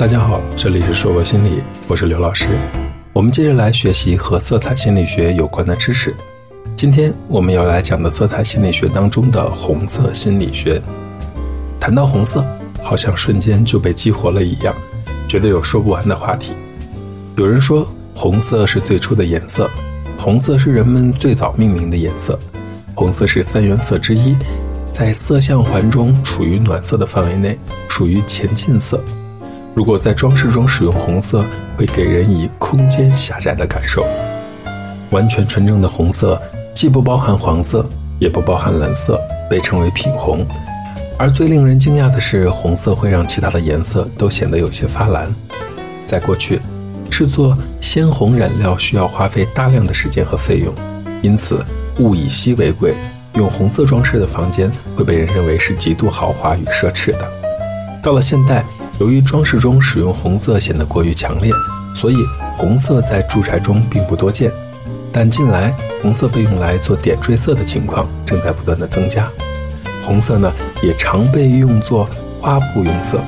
[0.00, 2.46] 大家好，这里是硕博心理，我是刘老师。
[3.12, 6.16] 我们接着来学习和色彩心理学有关的知识。
[6.74, 10.80] 今天我们要来讲的色彩心理学当中的红色心理学。
[11.78, 12.42] 谈到红色，
[12.80, 14.74] 好像瞬间就被激活了一样，
[15.28, 16.54] 觉得有说不完的话题。
[17.36, 19.68] 有人说，红色是最初的颜色，
[20.16, 22.38] 红色是人们最早命名的颜色，
[22.94, 24.34] 红色是三原色之一，
[24.94, 28.98] 在色相环中处于暖色的范围内，属于前进色。
[29.72, 31.44] 如果在装饰中使用红色，
[31.76, 34.04] 会给人以空间狭窄的感受。
[35.10, 36.40] 完全纯正的红色
[36.74, 37.84] 既不包含黄色，
[38.18, 40.46] 也不包含蓝色，被称为品红。
[41.16, 45.32] 而最令人惊讶的是，红色会让其他的颜色都显得有些发蓝。
[46.04, 46.60] 在过去，
[47.08, 50.74] 制作鲜红染料需要花费大量的时间和费用，
[51.22, 51.64] 因此
[51.98, 52.94] 物以稀为贵。
[53.34, 57.30] 用红色装饰的房间会被人认为是极度豪华与奢侈的。
[58.02, 58.64] 到了现代。
[59.00, 61.50] 由于装饰中使用红色显得过于强烈，
[61.94, 62.16] 所以
[62.58, 64.52] 红色在住宅中并不多见。
[65.10, 69.26] 但近来，红色被用来做点缀色的情况正在不断的增加。
[70.02, 72.06] 红色呢，也常被用作
[72.42, 73.18] 花布用色，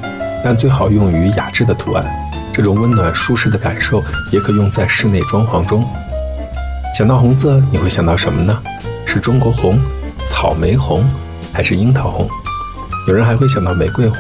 [0.45, 2.05] 但最好用于雅致的图案。
[2.53, 5.83] 这种温暖舒适的感受也可用在室内装潢中。
[6.95, 8.62] 想到红色，你会想到什么呢？
[9.07, 9.81] 是中国红、
[10.27, 11.03] 草莓红，
[11.51, 12.29] 还是樱桃红？
[13.09, 14.19] 有人还会想到玫瑰红。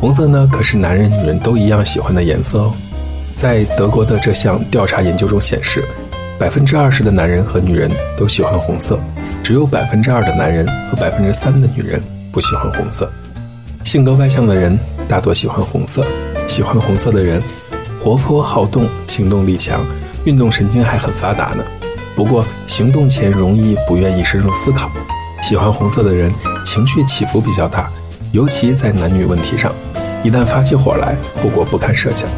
[0.00, 2.74] 红色呢，可是男人女人都一样喜欢的颜色哦。
[3.34, 5.82] 在德国的这项调查研究中显示，
[6.38, 8.98] 百分之二十的男人和女人都喜欢红色，
[9.42, 12.00] 只有百分之二的男人和百分之三的女人
[12.30, 13.10] 不喜欢红色。
[13.82, 14.78] 性格外向的人
[15.08, 16.04] 大多喜欢红色，
[16.46, 17.42] 喜欢红色的人
[18.00, 19.84] 活泼好动，行动力强，
[20.24, 21.64] 运动神经还很发达呢。
[22.14, 24.90] 不过行动前容易不愿意深入思考。
[25.42, 26.32] 喜欢红色的人
[26.64, 27.90] 情绪起伏比较大，
[28.34, 29.72] 尤其在男女问题上。
[30.24, 32.28] 一旦发起火来，后果不堪设想。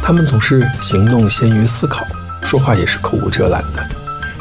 [0.00, 2.06] 他们总是行动先于思考，
[2.40, 3.84] 说话也是口无遮拦的。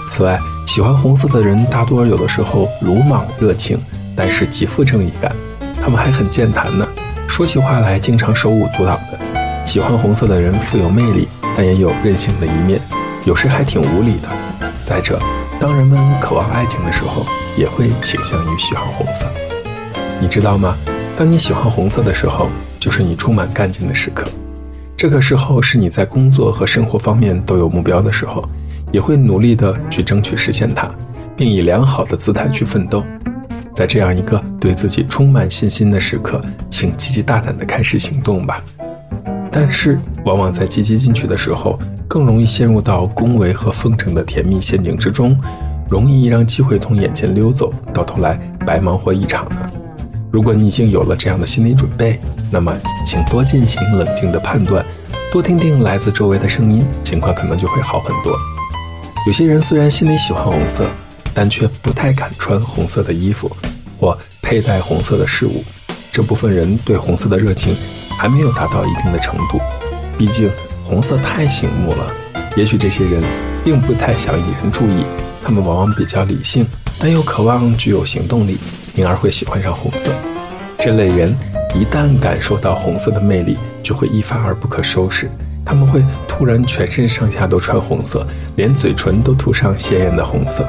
[0.08, 3.82] 此外，喜欢红色的人大多有的时候鲁莽热情，
[4.16, 5.36] 但是极富正义感。
[5.82, 6.88] 他们还很健谈呢，
[7.28, 9.66] 说起话来经常手舞足蹈的。
[9.66, 11.28] 喜欢红色的人富有魅力，
[11.58, 12.80] 但也有任性的一面，
[13.26, 14.30] 有时还挺无理的。
[14.86, 15.20] 再者，
[15.60, 17.26] 当人们渴望爱情的时候，
[17.58, 19.26] 也会倾向于喜欢红色。
[20.22, 20.78] 你知道吗？
[21.20, 22.48] 当你喜欢红色的时候，
[22.80, 24.26] 就是你充满干劲的时刻，
[24.96, 28.42] 这个时候是你在工作和生活方面都有目标的时候，
[28.90, 30.90] 也会努力的去争取实现它，
[31.36, 33.04] 并以良好的姿态去奋斗。
[33.76, 38.64] 在这样一个对自己充满信心的时刻，请积极大胆的开始行动吧。
[39.52, 45.38] 但是，往往在积极进取的时候，更容易陷入到恭维和奉承的甜蜜陷阱之中，
[45.90, 49.70] 容易让机会从眼前溜走，到头来白忙活一场呢。
[50.32, 52.20] 如果你已经有了这样的心理准备，
[52.52, 52.72] 那么
[53.04, 54.86] 请多进行冷静的判断，
[55.32, 58.38] 多听听来自周围的声音，情况可能就会好很多。
[59.26, 60.88] 有些人虽然心里喜欢红色，
[61.34, 63.50] 但却不太敢穿红色的衣服
[64.00, 65.64] 或佩戴红色的事物。
[66.12, 67.76] 这部分人对红色的热情
[68.10, 69.60] 还没有达到一定的程度，
[70.16, 70.52] 毕竟
[70.84, 72.12] 红色太醒目了。
[72.56, 73.24] 也许这些人
[73.64, 75.04] 并不太想引人注意，
[75.44, 76.68] 他们往往比较理性，
[77.00, 78.60] 但又渴望具有行动力。
[79.00, 80.12] 因而会喜欢上红色，
[80.78, 81.34] 这类人
[81.74, 85.32] 一旦感受到红色的魅力，就会一发而不可收拾。
[85.64, 88.28] 他们会突然全身上下都穿红色，
[88.58, 90.68] 连嘴唇都涂上鲜艳的红色。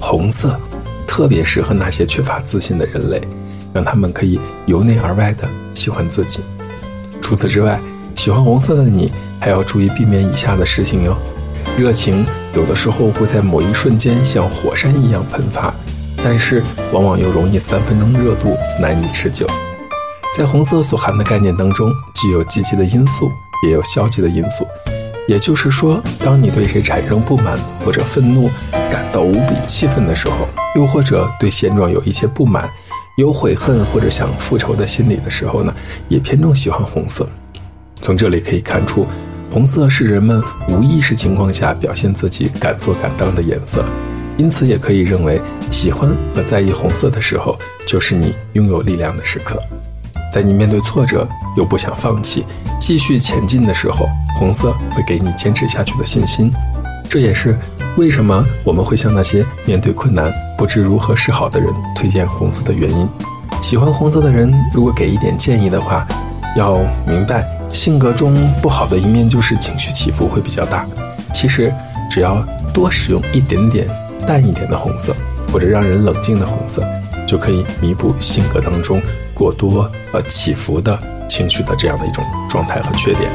[0.00, 0.58] 红色
[1.06, 3.20] 特别适合那些缺乏自信的人类，
[3.74, 6.40] 让他们可以由内而外的喜欢自己。
[7.20, 7.78] 除此之外，
[8.14, 11.14] 喜欢红色的你还要注意避免以下的事情哟：
[11.76, 15.74] 热情有的时候会在某一瞬间像火山一样喷发。
[16.22, 19.46] 但是往往又容易三分钟热度，难以持久。
[20.36, 23.30] 在红色所含的概念当中，既有积极的因素，
[23.66, 24.66] 也有消极的因素。
[25.26, 32.68] 也就是说，当你对谁产生不满或者愤怒，感到无比气愤的时候，又或者对现状有一些不满，
[33.16, 35.72] 有悔恨或者想复仇的心理的时候呢，
[36.08, 37.28] 也偏重喜欢红色。
[38.00, 39.06] 从这里可以看出，
[39.50, 43.84] 红色是人们无意识情况下表现自己敢做敢当的颜色。
[44.40, 45.38] 因此，也可以认为，
[45.70, 49.58] 喜欢和在意红色的时候，就是你拥有力量的时刻。
[50.32, 51.28] 在你面对挫折
[51.58, 52.46] 又不想放弃、
[52.80, 54.08] 继续前进的时候，
[54.38, 56.50] 红色会给你坚持下去的信心。
[57.06, 57.54] 这也是
[57.98, 63.06] 为什么我们会向那些面对困难不知如何是好的人推荐红色的原因。
[63.60, 66.08] 喜欢红色的人，如果给一点建议的话，
[66.56, 70.86] 要明白，性格中不好的一面就是情绪起伏会比较大。
[71.34, 71.70] 其实，
[72.10, 72.42] 只要
[72.72, 73.86] 多使用一点点。
[74.26, 75.14] 淡一点的红色，
[75.52, 76.82] 或者让人冷静的红色，
[77.26, 79.00] 就可以弥补性格当中
[79.34, 81.50] 过多呃起伏的情。
[81.50, 83.30] 绪的这样的一种状态和缺点。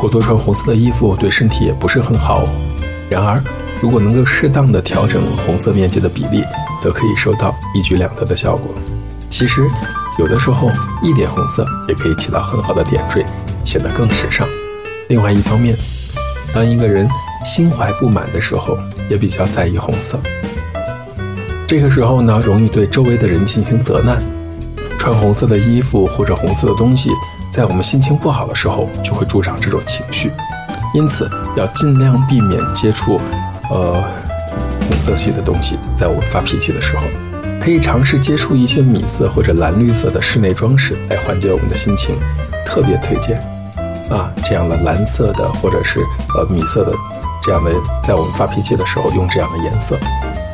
[0.00, 2.40] 过多穿红色的衣服对身体也不是很好。
[2.40, 2.48] 哦
[3.08, 3.40] 然而，
[3.80, 6.42] 如果能够适当的调整红色面积的比例，
[6.80, 8.74] 则可以收到一举两得的效果。
[9.28, 9.64] 其实，
[10.18, 10.72] 有的时候
[11.04, 13.24] 一点红色也可以起到很好的点缀，
[13.64, 14.48] 显得更时尚。
[15.08, 15.76] 另外一方面，
[16.52, 17.08] 当一个人
[17.46, 18.76] 心怀不满的时候，
[19.08, 20.18] 也比较在意红色。
[21.64, 24.20] 这个时候呢，容易对周围的人进行责难。
[24.98, 27.10] 穿红色的衣服或者红色的东西，
[27.52, 30.32] 在我们心情不好的时候，就会助长这种情绪。
[30.92, 33.20] 因此，要尽量避免接触，
[33.70, 34.02] 呃，
[34.88, 35.78] 红色系的东西。
[35.94, 37.04] 在我们发脾气的时候，
[37.62, 42.16] 可以尝试接触一些米色或者蓝绿色的室内装饰，来缓解我们的心情。
[42.64, 43.40] 特别推荐
[44.10, 46.00] 啊，这样的蓝色的或者是
[46.36, 46.92] 呃米色的，
[47.46, 47.70] 这样的，
[48.02, 49.96] 在我们发脾气的时候用这样的颜色。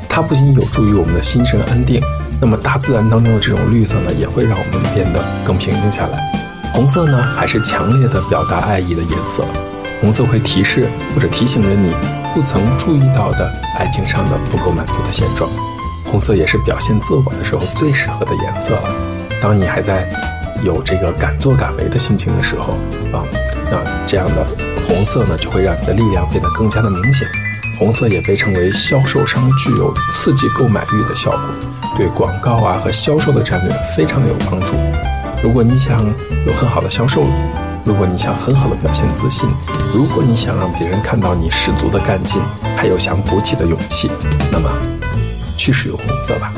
[0.07, 2.03] 它不仅有助于我们的心神安定，
[2.39, 6.21] 那么大自然当中的这种绿色呢，也会让我们变得更平静下来。
[6.75, 9.43] 红色呢，还是强烈的表达爱意的颜色。
[10.03, 11.95] 红色会提示或者提醒着你
[12.35, 15.49] 不曾注意到的爱情上的不够满足的现状。
[16.05, 18.91] 红色也是表现自我的时候最适合的颜色了。
[19.41, 20.07] 当你还在
[20.63, 22.75] 有这个敢作敢为的心情的时候
[23.17, 23.25] 啊，
[23.71, 24.47] 那这样的
[24.87, 27.27] 红色呢，就会让你的力量变得更加的明显。
[27.79, 31.41] 红色也被称为销售商具有刺激购买欲的效果，
[31.97, 34.75] 对广告啊和销售的战略非常有帮助。
[35.43, 36.05] 如果你想
[36.47, 37.25] 有很好的销售，
[37.85, 39.49] 如果你想很好的表现自信，
[39.93, 42.41] 如果你想让别人看到你十足的干劲，
[42.77, 44.09] 还有想鼓起的勇气，
[44.53, 44.71] 那么
[45.57, 46.53] 去使用红色吧。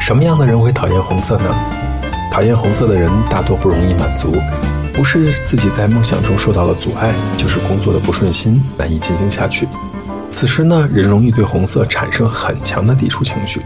[0.00, 1.54] 什么样的人会讨厌红色呢？
[2.32, 4.34] 讨厌红色的人大多不容易满足，
[4.96, 9.68] 不是自己在梦想中受到了阻碍，就是工作的不顺心，难以进行下去。
[10.30, 13.60] 此时呢，人容易对红色产生很强的抵触情绪。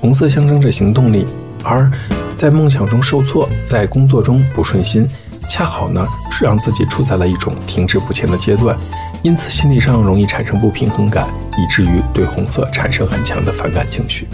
[0.00, 1.26] 红色象征着行动力，
[1.64, 1.90] 而
[2.36, 5.08] 在梦想中受挫，在工作中不顺心，
[5.48, 8.76] 恰好呢是让自己处在了一种停滞不前的阶段，
[9.22, 11.26] 因此心理上容易产生不平衡感，
[11.58, 14.28] 以至于对红色产生很强的反感情绪。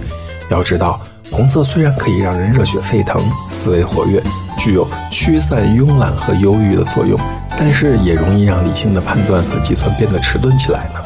[0.50, 1.00] 要知道，
[1.30, 3.20] 红色虽然可以让人热血沸腾、
[3.50, 4.22] 思维活跃，
[4.58, 7.18] 具有驱散慵懒和忧郁的作用，
[7.56, 11.00] 但是也容易让理性的判断和计算变得迟钝起来呢。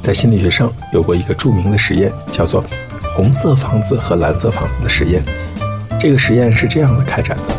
[0.00, 2.64] 在心理学上有过一个著名的实验，叫做
[3.16, 5.22] “红色房子和蓝色房子”的实验。
[5.98, 7.54] 这个实验是这样的开展的：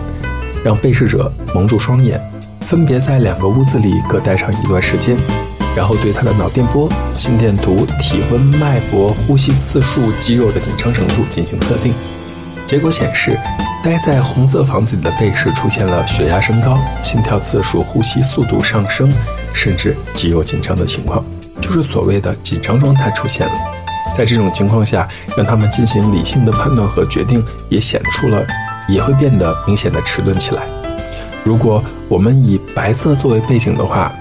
[0.63, 2.21] 让被试者蒙住双眼，
[2.61, 5.17] 分别在两个屋子里各待上一段时间，
[5.75, 11.93] 然后对他的脑电波、心电图、体温、脉搏、呼吸次数、肌肉的紧张程度进行测定。
[12.65, 13.37] 结果显示，
[13.83, 19.11] 待在红色房子里的被试出现了血压升高、心跳次数、呼吸速度上升，
[19.53, 21.23] 甚至肌肉紧张的情况。
[21.61, 23.53] 就是所谓的紧张状态出现了，
[24.15, 25.07] 在这种情况下，
[25.37, 28.43] 让他们进行理性的判断和决定也显出了，
[28.87, 30.63] 也会变得明显的迟钝起来。
[31.43, 34.11] 如果我们以白色作为背景的话，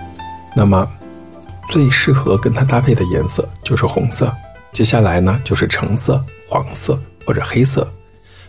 [0.55, 0.87] 那么
[1.69, 4.33] 最适合跟它搭配的颜色就是红色。
[4.73, 7.89] 接下来呢，就是橙色、黄色或者黑色。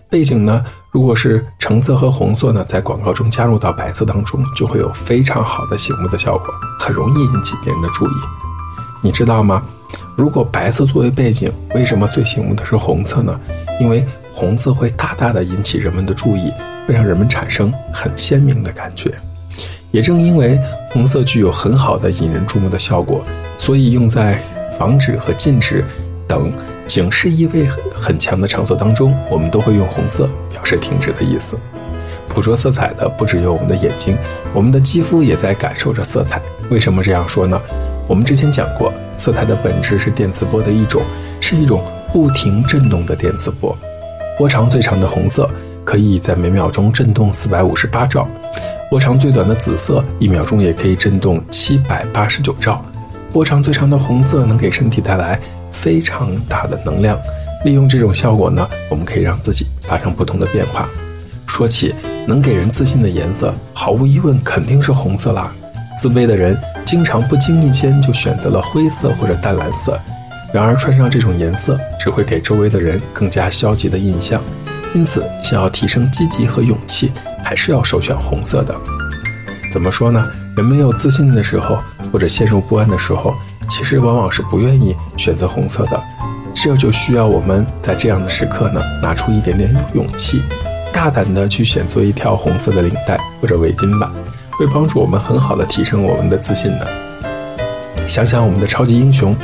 [0.10, 6.48] 背景呢，如果是橙色和红色呢，在广告中加入到白色当中，就会有非常好的醒目的效果，
[6.80, 8.14] 很容易引起别人的注意。
[9.02, 9.64] 你知道吗？
[10.16, 13.40] 如果白色作为背景，为什么最醒目的是红色呢？
[13.80, 16.52] 因为红色会大大的引起人们的注意，
[16.88, 19.14] 会让人们产生很鲜明的感觉。
[19.96, 20.60] 也正因为
[20.92, 23.24] 红色具有很好的引人注目的效果，
[23.58, 24.38] 所以用在
[24.78, 25.82] 防止和禁止
[26.28, 26.52] 等
[26.86, 31.58] 警示意味很强的场所当中，我们都会用红色表示停止的意思。
[32.28, 34.18] 捕捉色彩的不只有我们的眼睛，
[34.54, 36.42] 我们的肌肤也在感受着色彩。
[36.70, 37.58] 为什么这样说呢？
[38.06, 41.04] 我们之前讲过，色彩的本质是电磁波的一种，
[41.40, 43.74] 是一种不停振动的电磁波。
[44.38, 45.50] 波长最长的红色
[45.86, 48.28] 可以在每秒钟振动四百五十八兆，
[48.96, 52.82] 波长最短的紫色一秒钟也可以震动七百八十九兆。
[53.30, 55.38] 波长最长的红色能给身体带来
[55.70, 57.20] 非常大的能量。
[57.66, 60.90] 利用这种效果呢，我们可以让自己发生不同的变化。
[61.46, 61.94] 说起
[62.26, 65.52] 能给人自信的颜色，毫无疑问肯定是红色啦。
[66.02, 70.00] 自卑的人经常不经意间就选择了灰色或者淡蓝色，
[70.54, 74.42] 然而穿上这种颜色只会给周围的人更加消极的印象。
[74.96, 77.12] 因此，想要提升积极和勇气，
[77.44, 78.74] 还是要首选红色的。
[79.70, 80.26] 怎么说呢？
[80.56, 81.78] 人们有自信的时候，
[82.14, 83.36] 或者陷入不安的时候，
[83.70, 86.02] 其实往往是不愿意选择红色的。
[86.54, 90.42] 这就需要我们在这样的时刻呢，拿出一点点勇气，
[90.94, 94.10] 大胆的去选择一条红色的领带或者围巾吧。
[94.52, 96.88] 会帮助我们很好的提升我们的自信的。
[98.08, 99.36] 想想我们的超级英雄，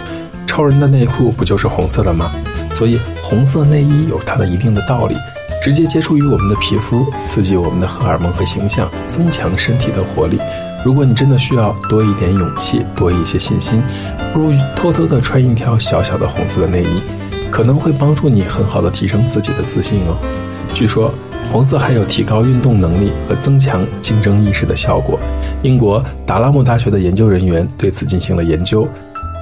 [0.48, 2.32] 超人的内裤不就是红色的吗？
[2.72, 5.18] 所以红色内衣有它的一定的道理。
[5.62, 10.40] 直接接触于我们的皮肤，刺激我们的荷尔蒙和形象，增强身体的活力。
[10.84, 13.80] 如果你真的需要多一点勇气，多一些信心，
[14.34, 17.02] 不如偷偷的穿一条小小的红色的内衣，
[17.52, 20.18] 可能会帮助你很好的提升自己的自信哦。
[20.74, 21.14] 据说。
[21.52, 25.20] 红色还有提高运动能力和增强竞争意识的效果。
[25.64, 28.88] 英国达拉姆大学的研究人员对此进行了研究，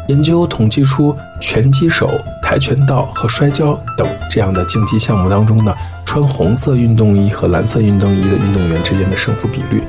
[0.07, 2.09] 研究统计出拳击手、
[2.41, 5.71] 跆拳道和摔跤等这样的竞技项目当中呢，
[6.09, 9.79] 穿红色运动衣和蓝色运动衣的运动员之间的胜负比率。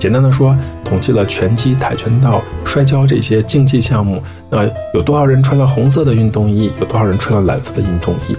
[0.00, 0.52] 简单的说，
[0.84, 8.36] 统计了拳击、跆拳道、摔跤这些竞技项目，那有多少人穿了红色的运动衣，有多少人穿了蓝色的运动衣。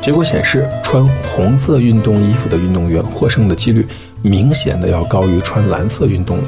[0.00, 3.84] 结果显示，穿红色运动衣服的运动员获胜的几率
[4.22, 6.38] 明显的要高于穿蓝色运动，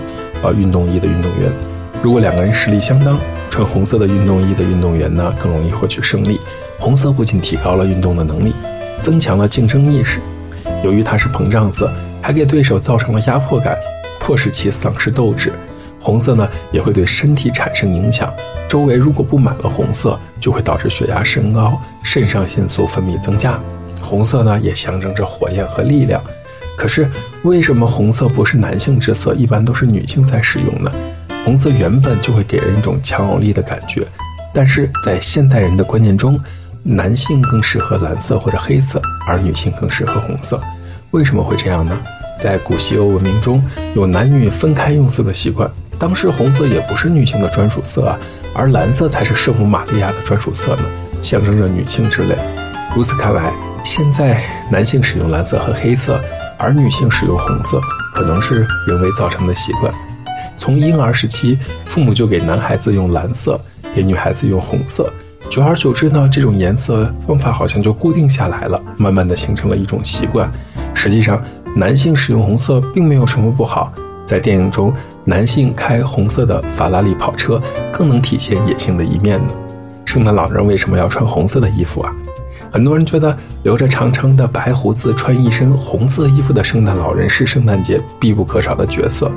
[0.44, 1.52] 呃运动衣的运动员。
[2.00, 3.18] 如果两个人实力相当，
[3.50, 6.38] 穿红色的运动衣的运动员呢更容易获取胜利。
[6.78, 8.54] 红色不仅提高了运动的能力，
[9.00, 10.20] 增强了竞争意识。
[10.84, 11.90] 由于它是膨胀色，
[12.22, 13.76] 还给对手造成了压迫感，
[14.20, 15.52] 迫使其丧失斗志。
[15.98, 18.32] 红色呢也会对身体产生影响。
[18.68, 23.60] 周围如果布满了红色，就会导致血压升高，肾上腺素分泌增加。
[24.00, 26.22] 红色呢，也象征着火焰和力量。
[26.76, 27.10] 可是，
[27.42, 30.90] 为什么红色不是男性之色，一般都是女性在使用呢？
[31.44, 34.06] 红色原本就会给人一种强有力的感觉，
[34.54, 36.40] 但是在现代人的观念中，
[36.82, 40.60] 男性更适合蓝色或者黑色，而女性更适合红色。
[41.10, 41.98] 为什么会这样呢？
[42.38, 43.62] 在古西欧文明中，
[43.94, 45.70] 有男女分开用色的习惯。
[45.98, 48.18] 当时红色也不是女性的专属色啊，
[48.54, 50.82] 而蓝色才是圣母玛利亚的专属色呢，
[51.20, 52.34] 象征着女性之类。
[52.96, 53.52] 如此看来，
[53.84, 56.18] 现在男性使用蓝色和黑色，
[56.56, 57.78] 而女性使用红色，
[58.14, 59.92] 可能是人为造成的习惯。
[60.56, 63.60] 从婴儿时期，父母就给男孩子用蓝色，
[63.94, 65.12] 给女孩子用红色，
[65.50, 70.48] 久而久之呢，这种颜色方法好像就固定下来了，慢慢的形成了一种习惯。
[70.94, 71.42] 实际上，
[71.74, 73.92] 男性使用红色并没有什么不好。
[74.24, 79.52] 在电影中，男性开红色的法拉利跑车更能体现野性的一面呢。
[80.04, 82.14] 圣诞老人为什么要穿红色的衣服啊？
[82.70, 89.28] 很多人觉得留着长长的白胡子、穿一身红色衣服的圣诞老人是圣诞节必不可少的角色。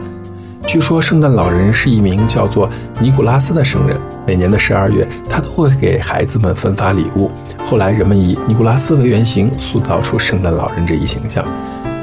[0.68, 7.30] 据说圣诞老人是一名叫做尼古拉斯的圣人，每年的十二月，他都会给孩子们分发礼物。
[7.66, 11.46] 后来人们以尼古拉斯为原型，塑造出圣诞老人这一形象。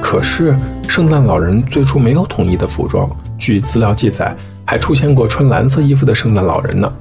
[0.00, 0.54] 可是，
[0.88, 3.08] 圣诞老人最初没有统一的服装。
[3.38, 6.92] 据资料记载，还出现过穿蓝色衣服的圣诞老人呢。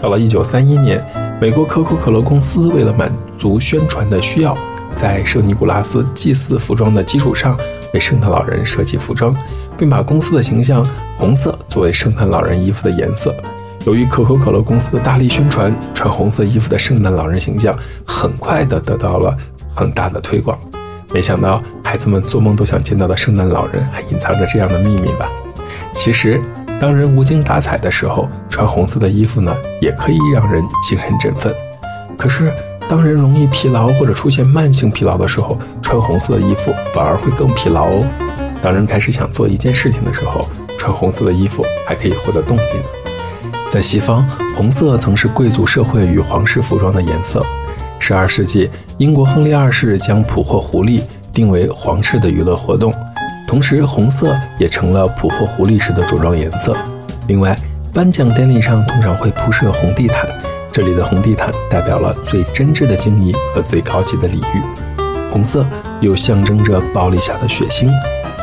[0.00, 1.02] 到了一九三一年，
[1.40, 4.56] 美国可口可乐公司为了满足宣传的需要，
[4.92, 7.56] 在圣尼古拉斯祭祀服装的基础上，
[7.94, 9.34] 为圣诞老人设计服装，
[9.78, 10.84] 并把公司的形象
[11.16, 13.34] 红色作为圣诞老人衣服的颜色。
[13.84, 17.72] 由于可口可乐公司的大力宣传，穿红色衣服的圣诞老人形象
[18.04, 19.36] 很快的得到了
[19.74, 20.58] 很大的推广。
[21.14, 25.30] 没想到，孩子们做梦都想见到的圣诞老人，还隐藏着这样的秘密吧？
[25.94, 26.40] 其实，
[26.80, 31.54] 当人无精打采的时候，穿红色的衣服呢，也可以让人精神振奋。
[32.18, 32.52] 可是，
[32.88, 38.04] 当人容易疲劳或者出现慢性疲劳的时候，穿红色的衣服反而会更疲劳哦。
[38.66, 40.44] 当人开始想做一件事情的时候，
[40.76, 43.50] 穿红色的衣服还可以获得动力呢。
[43.70, 47.40] 在西方，红色曾是贵族社会与皇室服装的颜色。
[48.00, 48.68] 十二世纪，
[48.98, 51.00] 英国亨利二世将捕获狐狸
[51.32, 52.92] 定为皇室的娱乐活动，
[53.46, 56.76] 同时红色也成了捕获狐狸时的着装颜色。
[57.28, 57.56] 另外，
[57.94, 60.28] 颁奖典礼上通常会铺设红地毯，
[60.72, 64.60] 这里的红地毯代表了最真挚的敬意和最高级的礼遇。
[65.30, 65.64] 红色
[66.00, 67.88] 又象征着暴力下的血腥，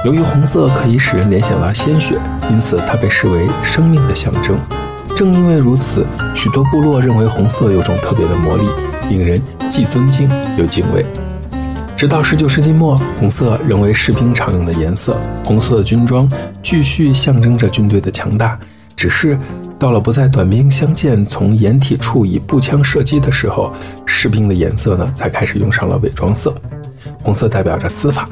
[0.03, 2.19] 由于红色可以使人联想到鲜血，
[2.49, 4.57] 因此它被视为生命的象征。
[5.15, 6.05] 正因为如此，
[6.35, 8.63] 许多部落认为红色有种特别的魔力。
[9.09, 11.05] 令人既尊敬又敬畏。
[11.95, 15.17] 直到19世纪末，红色仍为士兵常用的颜色。
[15.43, 16.27] 红色的军装
[16.63, 18.57] 继续象征着军队的强大。
[18.95, 19.37] 只是
[19.77, 23.73] 到了不再短兵相见、从掩体处以步枪射击的时候，
[24.05, 26.55] 士兵的颜色呢才开始用上了伪装色。
[27.23, 28.29] 红色代表着司法，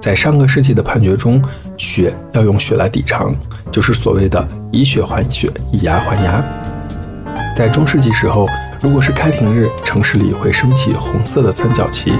[0.00, 1.42] 在上个世纪的判决中，
[1.76, 3.34] 血要用血来抵偿，
[3.72, 6.44] 就是所谓的以血还血，以牙还牙。
[7.56, 8.46] 在中世纪时候。
[8.82, 12.12] 如果是开庭日，城市里会升起红色的三角旗，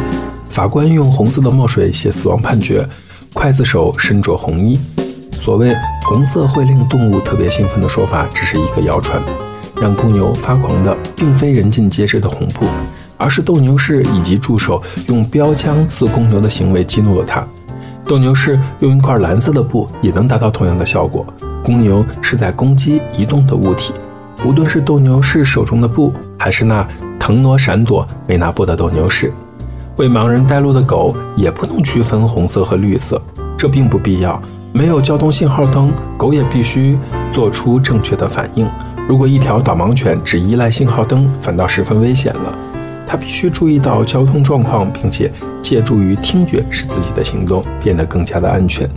[0.49, 2.89] 法官用红色的墨水写死亡判决，
[3.35, 4.81] 刽子手身着红衣。
[5.33, 5.77] 所谓
[6.09, 9.23] “红色会令动物特别兴奋”的说法，只是一个谣传。
[9.79, 12.65] 让公牛发狂的，并非人尽皆知的红布，
[13.17, 17.45] 而是斗牛士以及助手用标枪刺公牛的行为激怒了他。
[18.05, 21.27] 斗牛士用一块蓝色的布也能达到同样的效果。
[21.65, 23.95] 公牛是在攻击移动的物体。
[24.45, 26.87] 无论是斗牛士手中的布，还是那
[27.19, 29.33] 腾挪闪躲没拿布的斗牛士，
[29.97, 33.19] 为盲人带路的狗也不能区分红色和绿色，
[33.57, 34.39] 这并不必要。
[34.75, 36.99] 没有交通信号灯，狗也必须
[37.33, 38.69] 做出正确的反应。
[39.09, 42.59] 如果一条导盲犬只依赖信号灯，反倒十分危险了。
[43.07, 45.31] 他必须注意到交通状况，并且
[45.63, 48.89] 借助于听觉使自己的行动变得更加的安全。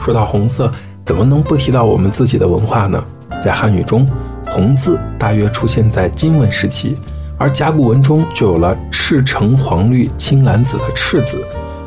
[0.00, 0.72] 说到红色，
[1.04, 3.02] 怎么能不提到我们自己的文化呢？
[3.42, 4.06] 在汉语中，
[4.46, 6.96] 红字大约出现在金文时期，
[7.38, 11.44] 而甲骨文中就有了赤橙黄绿青蓝紫的赤字，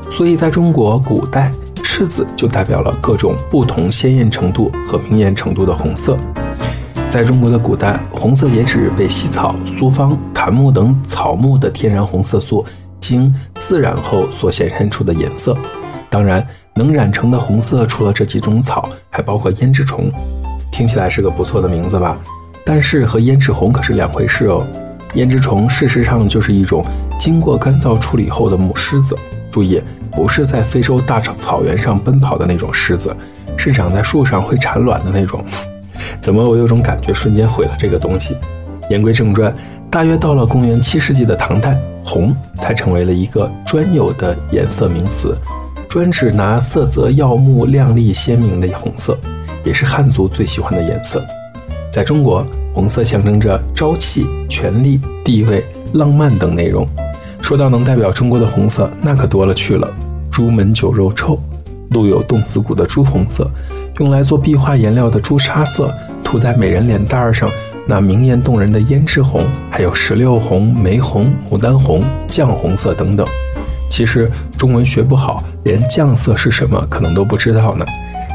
[0.09, 1.51] 所以在中国古代。
[1.97, 6.17] 赤字就代表了各种不同鲜艳程度和明艳程度的红色。
[7.15, 12.65] 在中国的古代，红色也指被茜草、苏芳、檀木等草木的天然红色素
[12.99, 15.55] 经自染后所显现出的颜色。
[16.09, 16.45] 当然，
[16.75, 20.11] 能染成的红色除了这几种草，还包括胭脂虫。
[20.73, 22.17] 听起来是个不错的名字吧？
[22.65, 24.67] 但是和胭脂红可是两回事哦。
[25.13, 26.85] 胭脂虫事实上就是一种
[27.17, 29.17] 经过干燥处理后的母狮子。
[29.49, 29.81] 注意。
[30.11, 33.15] 不是在非洲大草原上奔跑的那种狮子，
[33.55, 35.41] 是长在树上会产卵的那种。
[36.21, 38.35] 怎么我有种感觉，瞬间毁了这个东西？
[38.89, 39.53] 言归正传，
[39.89, 45.35] 大约到了公元七世纪的唐代，红才成为了一个专有的颜色名词，
[45.89, 49.17] 专指拿色泽耀目、亮丽鲜明的红色，
[49.63, 51.23] 也是汉族最喜欢的颜色。
[51.91, 56.87] 在中国，红色象征着朝气、权力、地位、浪漫等内容。
[57.41, 59.91] 说到能代表中国的红色，那可多了去了。
[60.29, 61.39] 朱门酒肉臭，
[61.91, 63.49] 露有冻死骨的朱红色，
[63.99, 67.49] 用来做壁画颜料的朱砂色，涂在美人脸蛋儿上
[67.87, 73.25] 那明艳动人的胭脂红，还有石榴红、玫红、牡丹红、绛红色等等。
[73.89, 77.85] 其实中文学不好，连绛色是什么可能都不知道呢。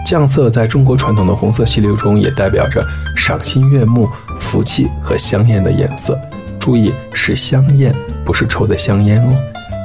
[0.06, 2.84] 绛色在中国传统的红色系列中也代表着
[3.16, 6.18] 赏心悦目、福气和香艳的颜色。
[6.58, 9.36] 注意，是香艳，不是抽的香烟哦。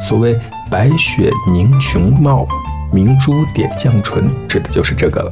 [0.02, 0.40] 所谓。
[0.68, 2.48] 白雪凝琼貌，
[2.96, 5.30] 明珠点绛唇，指的就是这个了。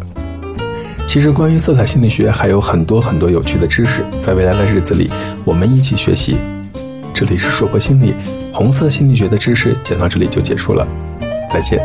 [1.07, 5.09] 其实，关于色彩心理学还有很多很多有趣的知识，在未来的日子里，
[5.45, 6.35] 我们一起学习。
[7.13, 8.13] 这里是硕博心理，
[8.51, 10.85] 红色心理学的知识讲到这里就结束了，
[11.49, 11.79] 再见。